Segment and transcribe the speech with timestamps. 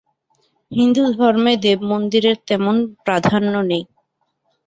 [0.71, 3.83] হিন্দুধর্মে দেবমন্দিরের তেমন প্রাধান্য নেই।